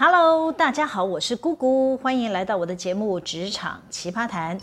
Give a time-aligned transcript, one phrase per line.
[0.00, 4.56] Hello，大家好，我是姑姑，欢迎来到我的节目《职场奇葩谈》。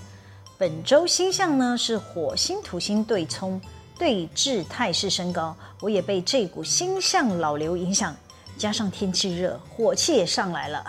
[0.57, 3.59] 本周星象呢是火星土星对冲，
[4.00, 5.54] 对峙态势升高。
[5.82, 8.15] 我也被这股星象老流影响，
[8.57, 10.86] 加上天气热，火气也上来了。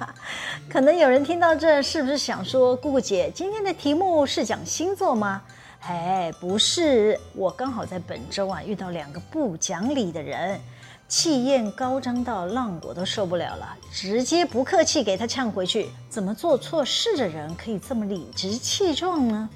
[0.68, 5.40] 可能有人听到这，是不是想说，姑姑姐今天的题目是讲星座吗？
[5.80, 10.60] 哎，不是，我刚好在本周啊遇到两个不讲理的人。
[11.08, 15.88] 气焰高涨到让我都受不了了，直接不客气给他呛回去。
[16.10, 19.48] 怎么做错事的人可以这么理直气壮呢？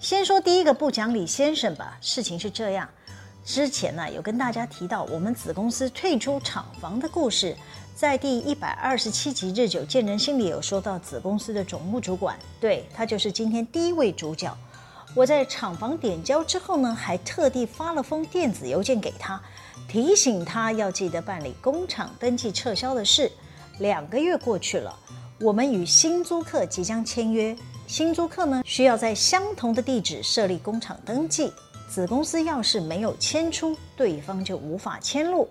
[0.00, 1.96] 先说第一个不讲理先生吧。
[2.00, 2.88] 事情是这样，
[3.44, 7.56] 之前呢有跟大家提到我们子公司退出厂房的故事，
[7.94, 14.52] 在第一百二十七集日久见人心里有说到子公司的总务主管，对，他就是今天第一位主角。
[15.16, 19.40] 我在厂房点交之后呢，还特地发了封电子邮件给他。
[19.88, 23.32] 提醒他要记得办理工厂登记撤销的事。
[23.78, 24.94] 两个月过去了，
[25.40, 27.56] 我们与新租客即将签约。
[27.86, 31.50] 新租客呢，需要在相同的地址设立工厂登记。
[31.88, 35.48] 子公司要是没有迁出，对方就无法迁入。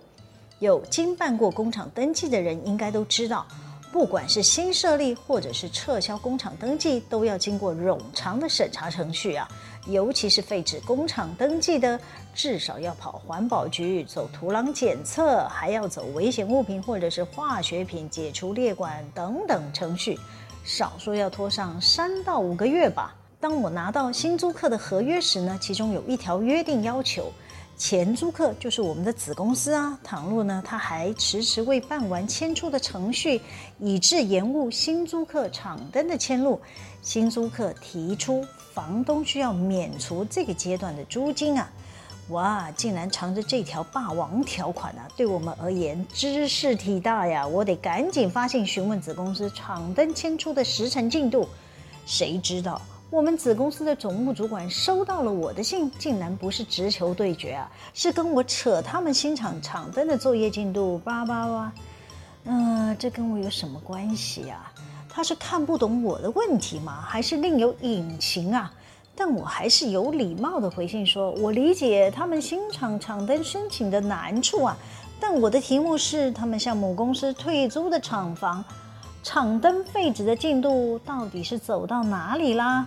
[0.60, 3.48] 有经办过工厂登记的人应该都知道，
[3.96, 9.48] 不管是新设立或者是撤销工厂登记，都要经过冗长的审查程序啊。
[9.88, 11.98] 尤其是废止工厂登记的，
[12.34, 20.20] 至少要跑环保局走土壤检测，还要走危险物品或者是化学品解除列管等等程序，
[20.66, 23.16] 少说要拖上三到五个月吧。
[23.40, 27.32] 当我拿到新租客的合约时呢，其中有一条约定要求，
[27.78, 33.42] 前租客就是我们的子公司啊，倘若呢他还迟迟未办完迁出的程序，
[33.80, 36.60] 以致延误新租客厂登的迁入，
[37.02, 38.46] 新租客提出。
[38.74, 41.72] 房东需要免除这个阶段的租金啊！
[42.28, 45.08] 哇，竟然藏着这条霸王条款啊！
[45.16, 47.48] 对我们而言，知事体大呀！
[47.48, 51.48] 我得赶紧发信询问子公司厂登迁出的时程进度。
[52.06, 52.82] 谁知道
[53.16, 60.98] 我们子公司的总务主管收到了我的信，竟然不是直球对决啊，是跟我扯他们新厂厂灯的作业进度。
[60.98, 61.72] 叭叭叭，
[62.44, 64.70] 嗯、这跟我有什么关系呀？
[65.08, 67.02] 他是看不懂我的问题吗？
[67.08, 68.70] 还是另有隐情啊？
[69.16, 74.76] 但我还是有礼貌的回信说：我理解他们新厂厂灯申请的难处啊，
[75.22, 78.62] 但我的题目是他们向母公司退租的厂房
[79.24, 82.86] 厂灯废纸的进度到底是走到哪里啦？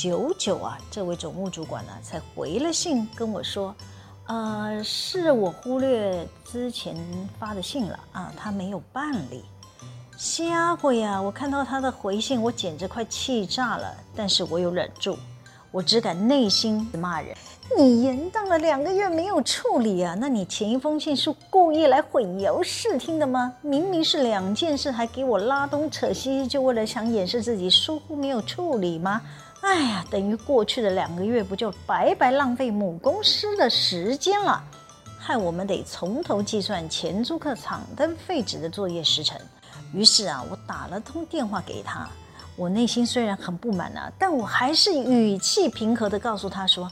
[0.00, 3.74] 久久啊，这位总务主管呢、才回了信跟我说：
[4.28, 6.96] 呃，是我忽略之前
[7.36, 9.44] 发的信了啊，他没有办理。
[10.16, 11.20] 瞎鬼呀！
[11.20, 13.92] 我看到他的回信，我简直快气炸了。
[14.14, 15.18] 但是我有忍住，
[15.72, 17.36] 我只敢内心骂人：
[17.76, 20.16] 你延宕了两个月没有处理啊？
[20.18, 23.52] 那你前一封信是故意来混淆视听的吗？
[23.60, 29.20] 明明是两件事，还给我拉东扯西，就为了想掩饰自己疏忽没有处理吗？
[29.60, 34.62] 哎呀，等于过去的两个月不就白白浪费母公司的时间了，
[35.18, 39.38] 害我们得从头计算前租客厂灯废纸的作业时程。
[39.92, 42.08] 于是啊，我打了通电话给他。
[42.56, 46.90] 我内心虽然很不满啊，但我还是语气平和地告诉他说：“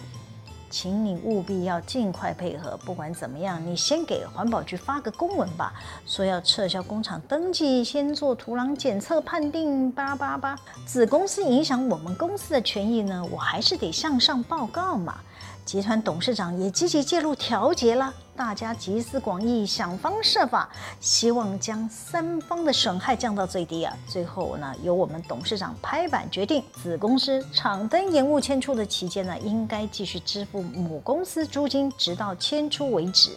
[0.68, 2.76] 请你务必要尽快配合。
[2.84, 5.72] 不管怎么样，你先给环保局发个公文吧，
[6.06, 9.90] 说要撤销工厂登记，先做土壤检测判定。
[9.92, 15.18] 叭叭叭，子公司影响我们公司的权益呢，我还是得向上报告嘛。”
[15.64, 20.68] 集团董事长也积极介入调节了，大家集思广益，想方设法，
[21.00, 23.96] 希望将三方的损害降到最低啊。
[24.06, 33.30] 最后呢，由我们董事长拍板决定，子公司厂灯延误迁出的期间呢，应该继续支付母公司租金，直到迁出为止。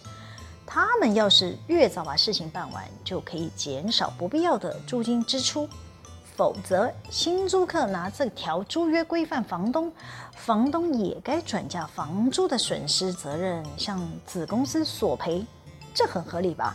[0.66, 5.66] 他们要是越早把事情办完，就可以减少不必要的租金支出。
[6.40, 9.92] 否则，新租客拿这条租约规范房东，
[10.34, 15.44] 房东也该转嫁房租的损失责任，向子公司索赔，
[15.92, 16.74] 这很合理吧？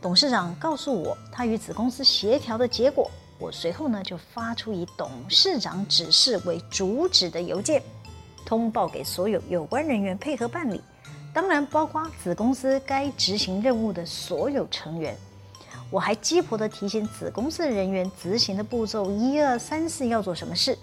[0.00, 7.82] 董事长告诉我他与子公司协调的结果，我随后呢就发出以董事长指示为主旨的邮件，
[8.46, 10.80] 通报给所有有关人员配合办理，
[11.34, 15.14] 当然包括子公司该执行任务的所有成员。
[15.90, 20.78] 我还鸡婆地提醒子公司的人员执行的步骤一二三四要做什么事。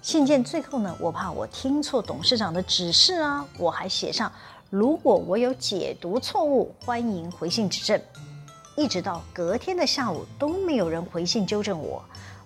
[0.00, 4.32] 信件最后呢，我怕我听错董事长的指示啊，我还写上
[4.70, 8.00] 如果我有解读错误，欢迎回信指正。
[8.76, 12.02] 一直到隔天的下午都没有人回信纠正我，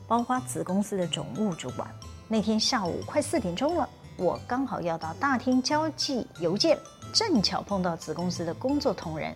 [0.08, 1.88] 包括子公司的总务主管。
[2.26, 6.76] 那天下午快四点钟了，我刚好要到大厅交寄邮件，
[7.12, 9.32] 正巧碰到子公司的工作同仁。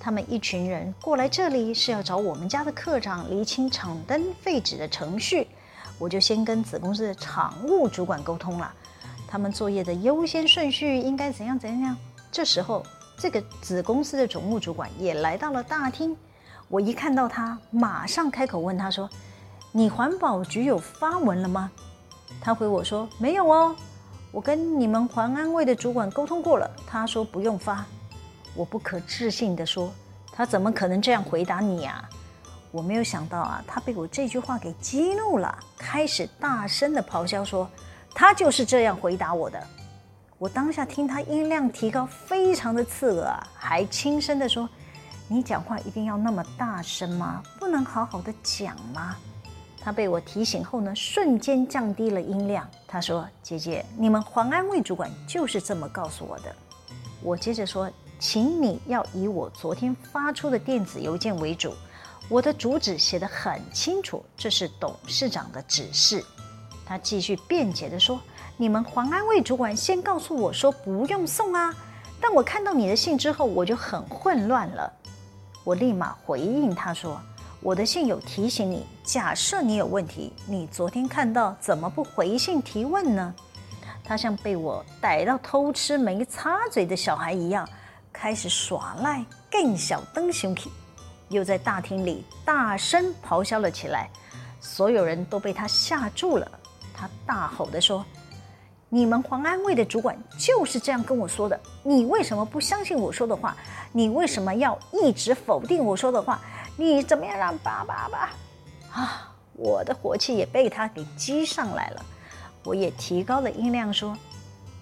[0.00, 5.46] 他们一群人过来这里是要找我们家的课长厘清场登废纸的程序。
[5.98, 8.72] 我就先跟子公司的厂务主管沟通了，
[9.28, 11.94] 他们作业的优先顺序应该怎样怎样。
[12.32, 12.82] 这时候，
[13.18, 16.16] 这个子公司的总务主管也来到了大厅。
[16.68, 19.10] 我一看到他，马上开口问他说
[19.72, 21.70] ：“你环保局有发文了吗？”
[22.40, 23.76] 他回我说：“没有哦，
[24.32, 27.84] 我跟你们环安卫的主管沟通过了，他说不用发。”
[28.54, 29.92] 我不可置信地说
[30.32, 32.08] ：“他怎么可能这样回答你呀？”
[32.72, 37.68] 我没有想到啊，他被我这句话给激怒了，开始大声的咆哮说
[38.14, 39.60] ：“他就是这样回答我的。”
[40.38, 44.68] 我当下听他音量提高，非常的刺耳啊，还轻声的说
[45.28, 47.42] ：“你讲话一定要那么大声吗？
[47.58, 49.16] 不能好好的讲吗？”
[49.82, 52.68] 他被我提醒后呢，瞬间降低了音量。
[52.86, 56.54] 他说：“姐姐，你们黄安卫主管就是这么告诉我的。”
[57.22, 61.74] 我接着说：“请你要以我昨天发出的电子邮件为主。”
[62.30, 66.24] 我的主旨写得很清楚，这是董事长的指示。
[66.86, 68.20] 他继续辩解地说
[68.56, 71.74] ：“你们黄安卫主管先告诉我说不用送啊，
[72.20, 74.92] 但我看到你的信之后，我就很混乱了。”
[75.64, 77.20] 我立马回应他说
[77.60, 83.34] ：“我的信有提醒你，假设你有问题，你昨天看到怎么不回信提问呢？”
[84.04, 87.68] 他像被我逮到偷吃没擦嘴的小孩一样，
[88.12, 90.70] 开始耍赖，更小灯熊皮。
[91.28, 94.10] 又在大厅里大声咆哮了起来，
[94.60, 96.50] 所有人都被他吓住了。
[96.92, 98.04] 他大吼地说
[98.90, 103.56] ：“你们黄安卫的主管就是这样跟我说的，你为什么不相信我说的话？
[103.92, 106.40] 你为什么要一直否定我说的话？
[106.76, 108.34] 你怎么样让爸爸吧？”
[108.92, 112.04] 啊，我的火气也被他给激上来了。
[112.64, 114.18] 我也提高了音量说：“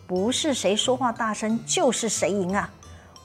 [0.08, 2.70] 不是谁说话大声就是谁赢啊！”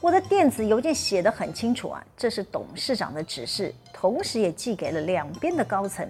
[0.04, 6.06] 我的电子邮件写得很清楚啊，这是董事长的指示，同时也寄给了两边的高层。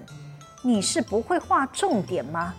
[0.64, 2.56] 你是不会画重点吗？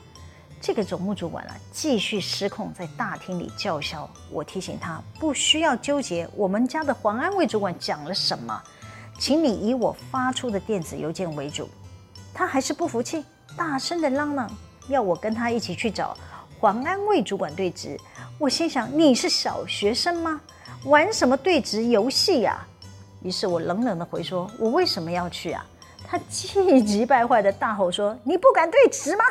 [0.61, 4.09] 这个总务主管啊，继续失控，在大厅里叫嚣。
[4.31, 8.63] 我提醒他，不需要纠结我们家的黄安卫主管讲了什么，
[9.19, 11.69] 请你以我发出的电子邮件为主。
[12.33, 13.25] 他还是不服气，
[13.57, 14.49] 大声的嚷嚷，
[14.87, 16.17] 要我跟他一起去找
[16.61, 17.99] 黄安卫主管对质。
[18.39, 20.41] 我心想，你是小学生吗？
[20.85, 22.65] 玩什么对质游戏呀？
[23.23, 25.65] 于是我冷冷的回说：“我为什么要去啊？”
[26.07, 29.25] 他气急败坏的大吼说：“你不敢对质吗？”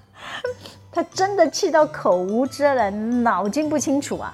[0.92, 4.32] 他真的气到口无遮拦，脑筋不清楚啊！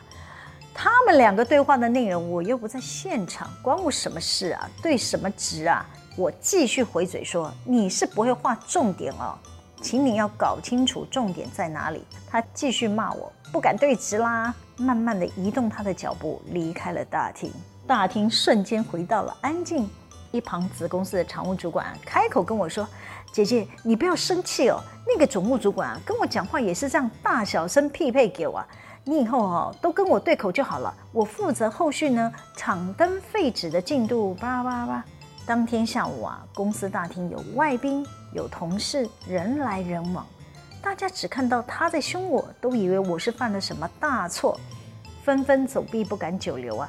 [0.74, 4.68] 他们两个对话的内容我又不在现场，关我什么事啊？
[4.82, 5.86] 对什么质啊？
[6.16, 9.38] 我继续回嘴说：“你是不会画重点哦，
[9.80, 17.52] 请你要搞清楚重点在哪里。”他继续骂我：“不敢对质啦！”慢慢的移动他的脚步，离开了大厅。
[17.86, 19.88] 大厅瞬间回到了安静。
[20.32, 22.86] 一旁子公司的常务主管开口跟我说
[23.32, 24.80] ：“姐姐，你不要生气哦。
[25.04, 28.66] 那个总务主管，跟我讲话也是这样大小声匹配给我啊。
[29.02, 30.94] 你以后哦，都跟我对口就好了。
[31.10, 34.34] 我负责后续呢，场灯废纸的进度。
[34.34, 35.04] 叭叭叭。
[35.50, 40.24] 当天下午啊，公司大厅有外宾，有同事，人来人往。”
[40.80, 44.56] 大家只看到他在凶我，都以为我是犯了什么大错，
[45.24, 46.88] 纷纷走避，不敢久留啊。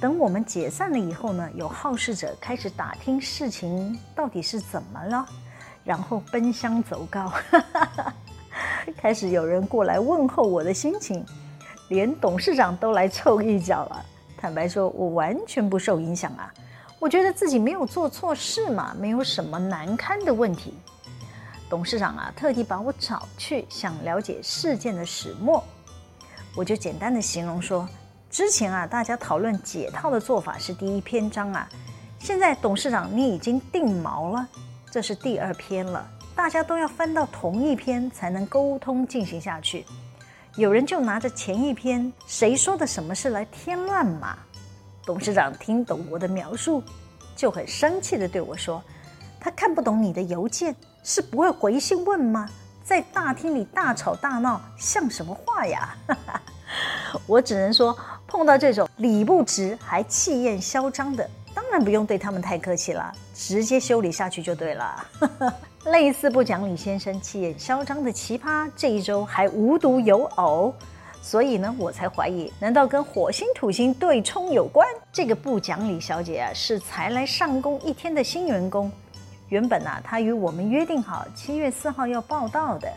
[0.00, 5.26] 等我们解散了以后呢，有好事者开始打听事情到底是怎么了，
[5.82, 7.32] 然后奔相走告，
[8.96, 11.26] 开始有人过来问候我的心情，
[11.88, 14.06] 连董事长都来凑一脚了。
[14.36, 16.54] 坦白说，我完全不受影响啊，
[16.98, 20.74] 我觉得自己没有做错事嘛，没有什么难堪的问题。
[21.68, 25.62] 董事长啊，特地把我找去，想了解事件的始末。
[26.56, 27.86] 我就简单的形容说，
[28.30, 31.68] 之前啊，大家讨论解套的做法是第一篇章啊，
[32.18, 34.48] 现在董事长你已经定锚了，
[34.90, 36.08] 这是第二篇了。
[36.34, 39.84] 大家都要翻到同一篇才能沟通进行下去。
[40.54, 44.38] 有人就拿着前一篇谁说的什么事来添乱嘛。
[45.06, 46.82] 董事长听懂我的描述，
[47.36, 48.82] 就很生气的对我说。
[49.40, 52.48] 他看不懂你的邮件，是不会回信问吗？
[52.82, 55.96] 在大厅里大吵大闹，像什么话呀？
[57.26, 57.96] 我只能说，
[58.26, 65.06] 碰到这种理不直还气焰嚣张的，当然不用对他们太客气了，直接修理下去就对了。
[65.86, 70.74] 类似不讲理先生气焰嚣张的奇葩，这一周还无独有偶，
[71.26, 74.86] 所以呢，我才怀疑，难道跟火星土星对冲有关？
[75.12, 78.88] 这个不讲理小姐啊，是才来上工一天的新员工。
[79.48, 82.88] 原本啊，她与我们约定好七月四号要报到的。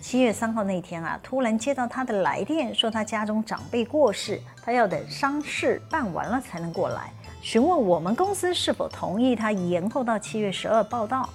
[0.00, 11.28] 七月三号那天啊，突然接到她的来电，说她家中长辈过世，她要等丧事办完了才能过来，询问我们公司是否同意她延后到七月十二报到。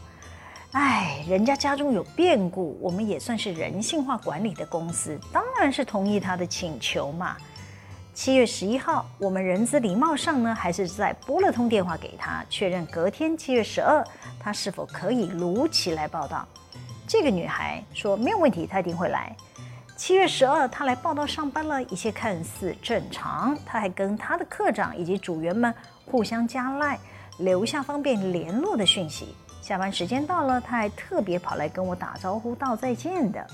[0.73, 7.35] 哎，人家家中有变故，我们也算是人性化管理的公司，当然是同意他的请求嘛。
[8.13, 14.01] 七月十一号，我们人资礼貌上呢，还是在拨了通电话给他，确认隔天七月十二，
[14.39, 16.47] 他是否可以如期来报到。
[17.05, 19.35] 这个女孩说没有问题，她一定会来。
[19.97, 23.57] 七月十二，她来报到上班了，一切看似正常。
[23.65, 25.73] 她还跟她的课长以及组员们
[26.05, 26.97] 互相加赖，
[27.39, 29.35] 留下方便联络的讯息。
[29.61, 33.45] 下班时间到了，他还特别跑来跟我打招呼道再见的。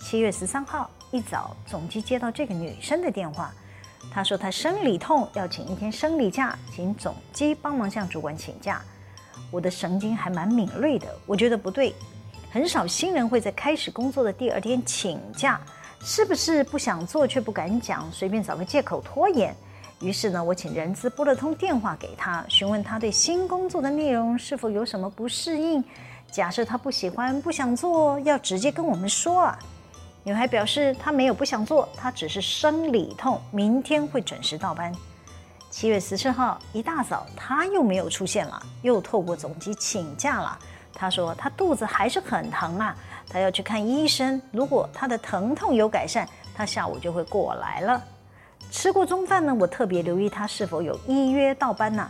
[0.00, 3.52] 七月十三号一早，总机接到这个女生的电话，
[4.12, 8.82] 她说她生理痛，要请一天生理假，请总机帮忙向主管请假。
[9.52, 11.94] 我的神经还蛮敏锐的，我觉得不对，
[12.50, 15.60] 很少新人会在开始工作的第二天请假，
[16.00, 19.54] 是不是不想做却不敢讲，随便找个借口拖延？
[20.00, 25.82] 于是呢，我请人资拨了通电话给他，询问他对新工作的内容是否有什么不适应。
[26.30, 29.58] 假设他不喜欢、不想做，要直接跟我们说啊。
[30.22, 34.92] 女孩表示她没有不想做，她只是生理痛，明天会准时到班。
[35.70, 40.58] 七月十四号一大早，她又没有出现了，又透过总机请假了。
[40.92, 42.96] 她说她肚子还是很疼啊，
[43.28, 44.42] 她要去看医生。
[44.50, 48.02] 如果她的疼痛有改善，她下午就会过来了。
[48.70, 52.08] 吃过中饭呢，我特别留意他是否有依约到班呢。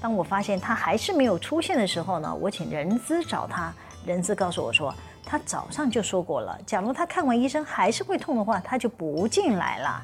[0.00, 3.72] 当我发现他还是没有出现的时候呢，我请人资找他。
[4.04, 10.02] 人资告诉我说，他早上就说过了，假如他看完医生还是会痛的话，他就不进来了。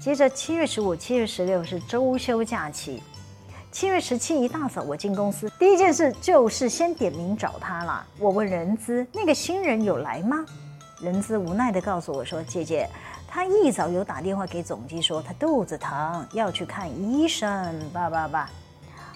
[0.00, 3.02] 接着七月十五、七月十六是周休假期。
[3.70, 8.06] 七月十七一大早我进公司，第一件事就是先点名找他了。
[8.18, 10.46] 我问人资，那个新人有来吗？
[11.02, 12.88] 人资无奈地告诉我说，姐姐。
[13.28, 18.48] 他一早有打电话给总机说他肚子疼要去看医生，爸爸爸。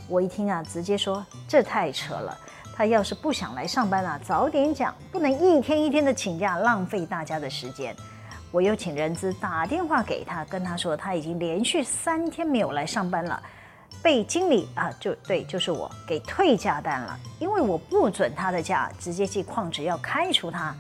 [0.08, 2.36] 我一听啊，直接说这太扯了。
[2.74, 7.94] 他要是不想来上班啊，早点讲，不能一天一天的请假，浪费大家的时间。
[8.50, 13.40] 我又请人资打电话给他，跟他说他已经连续三天没有来上班了，
[14.02, 20.74] 被经理啊，就对，就是我给退假单了，因为我不准他的假，直接记旷职要开除他。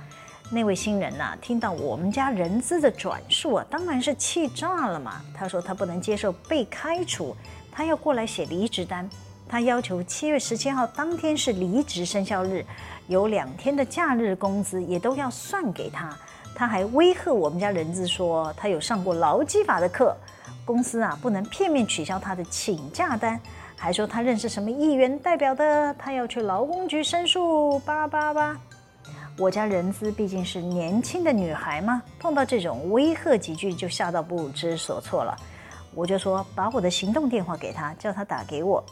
[0.52, 5.22] 那位新人呐、听到我们家人资的转述啊，当然是气炸了嘛。
[5.32, 7.36] 他说他不能接受被开除，
[7.70, 9.08] 他要过来写离职单。
[9.48, 12.64] 他要求七月十七号当天是离职生效日，
[13.06, 16.16] 有两天的假日工资也都要算给他。
[16.52, 20.16] 他还威吓我们家人资说，他有上过劳基法的课，
[20.64, 23.40] 公司啊不能片面取消他的请假单，
[23.76, 28.56] 还说他认识什么议员代表的，他要去劳工局申诉，叭叭叭。
[29.38, 35.34] 我家人资毕竟是年轻的女孩嘛，碰到这种威吓几句就吓到不知所措了。
[35.94, 38.84] 我就说把我的行动电话给他，叫他打给我，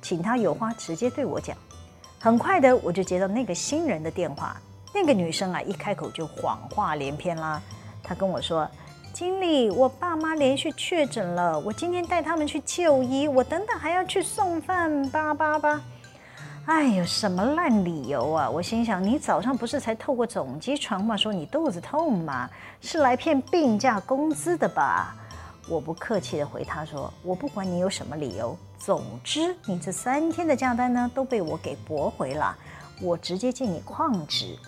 [0.00, 1.56] 请他有话直接对我讲。
[2.20, 4.56] 很快的我就接到那个新人的电话，
[4.94, 7.60] 那个女生啊一开口就谎话连篇啦。
[8.02, 8.68] 她跟我说
[9.12, 15.80] ：“经理，我爸妈连续确诊了，我今天带他们去就医，我等等还要去送饭，叭叭叭。”
[16.66, 18.50] 哎呦，什么烂理由啊！
[18.50, 22.50] 我心想，你早上不是才透过总机传话说你肚子痛吗？
[22.80, 25.14] 是来骗病假工资的吧？
[25.68, 32.56] 我不客气地回他说，我不管你有什么理由，总之你这三天的假单呢都被我给驳回了，
[33.00, 34.58] 我直接进你旷职。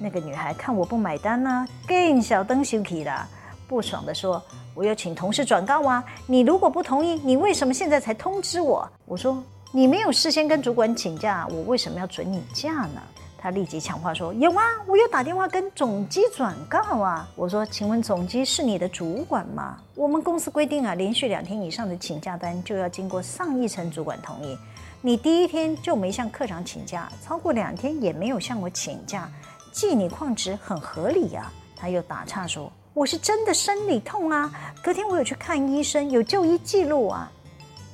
[0.00, 3.28] 那个女孩看我不买单呢、更小灯羞气了，
[3.68, 4.42] 不爽地说，
[4.74, 6.02] 我要请同事转告啊！
[6.26, 8.88] 你如果不同意，你为什么现在才通知我？
[9.04, 9.44] 我说。
[9.74, 13.00] 你没有事先跟主管请假，我为什么要准你假呢？
[13.38, 19.78] 他立即抢话说：“有啊，我有打电话跟总机转告啊。”我说：“请问总机是你的主管吗？
[19.94, 24.58] 我们公司规定啊，连续两天以上的请假单就要经过上一层主管同意。
[25.00, 29.26] 你第一天就没向课长请假，超过两天也没有向我请假，
[29.72, 34.52] 记你旷职很合理呀。”他又打岔说：“我是真的生理痛啊，
[34.84, 37.32] 隔天我有去看医生，有就医记录啊。”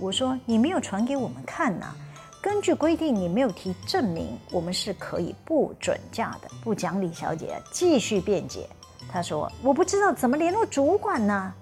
[0.00, 1.92] 我说你没有传给我们看呐、
[2.40, 6.48] 根据规定你没有提证明，我们是可以不准假的。
[6.62, 8.68] 不讲理小姐继续辩解，
[9.10, 11.52] 她说我不知道怎么联络主管呢。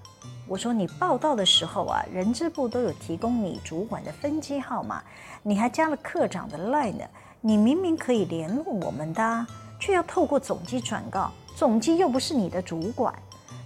[0.47, 5.03] 我说你报到的时候啊，人资部都有提供你主管的分机号码，
[5.41, 7.03] 你还加了课长的 line 呢，
[7.41, 9.47] 你明明可以联络我们的，
[9.79, 13.13] 却要透过总机转告，总机又不是你的主管。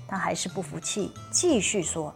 [0.07, 2.13] 他还是不服气，继续说。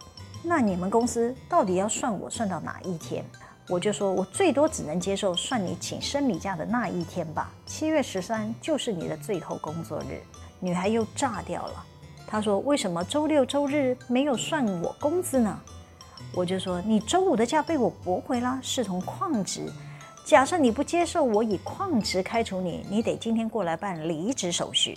[0.48, 3.24] 那你们公司到底要算我算到哪一天？
[3.68, 7.52] 我就说我最多只能接受算你请生理假的那一天吧。
[7.66, 10.22] 七月十三就是你的最后工作日。
[10.60, 11.84] 女孩又炸掉了，
[12.28, 15.58] 她说：“为什么周六周日没有算我工资呢？”
[16.32, 19.68] 我就说，你周五的假被我驳回了，视同旷职。
[20.24, 24.96] 假设你不接受我以旷职开除你，你得今天过来办离职手续。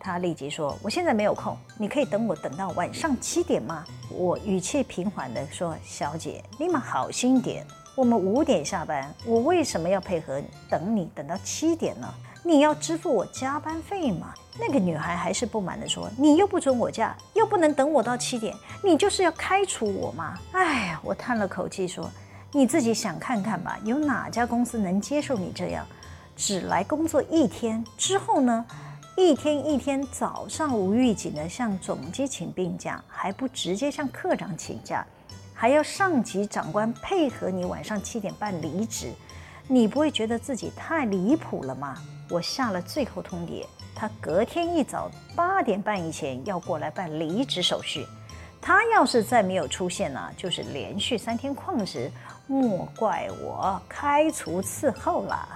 [0.00, 10.40] 他立即说：“我现在没有空，你可以等我等到晚上七点吗？”我语气平缓地说：“小姐，你们好心点，我们五点下班，我为什么要配合
[10.70, 12.08] 等你等到七点呢？
[12.44, 22.10] 你要支付我加班费吗？”那个女孩还是不满地说：“你又不准我假，又不能等我到七点，你就是要开除我吗？”哎，我叹了口气说
[22.52, 25.84] ：“你自己想看看吧，有哪家公司能接受你这样，
[26.36, 28.64] 只来工作一天之后呢？”
[29.20, 35.04] 一天一天，早上无预警的向总机请病假，还不直接向科长请假，
[35.52, 39.12] 还要上级长官配合你晚上七点半离职，
[39.66, 41.96] 你不会觉得自己太离谱了吗？
[42.30, 48.06] 我下了最后通牒，他隔天一早八点半以前要过来办离职手续。
[48.60, 52.08] 他要是再没有出现呢，就是连续三天旷职，
[52.46, 55.48] 莫怪我开除伺候了。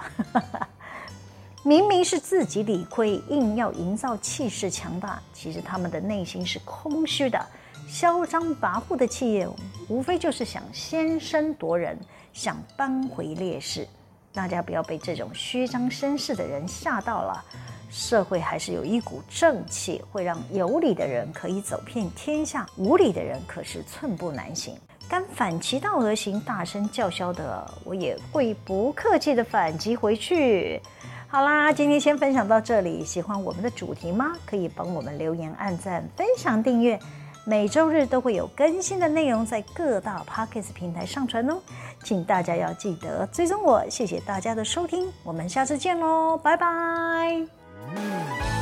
[1.65, 7.39] 明明是自己理亏，硬要营造气势强大，其实他们的内心是空虚的。
[7.87, 9.47] 嚣张跋扈的企业，
[9.87, 11.97] 无非就是想先声夺人，
[12.33, 13.87] 想扳回劣势。
[14.33, 17.45] 大家不要被这种虚张声势的人吓到了。
[17.89, 24.75] 社会还是有一股正气，会让有理的人可以走遍天下，无理的人可是寸步难行。
[25.07, 30.81] 敢反其道而行，大声叫嚣的，我也会不客气地反击回去。
[31.33, 33.03] 好啦，今天先分享到这里。
[33.03, 34.33] 喜欢我们的主题吗？
[34.45, 36.99] 可以帮我们留言、按赞、分享、订阅。
[37.43, 41.57] 每周日都会有更新的内容在各大 p o c k e t 平台上传哦，
[42.03, 43.83] 请大家要记得追踪我。
[43.89, 48.52] 谢谢大家的收听，我们下次见喽，拜拜。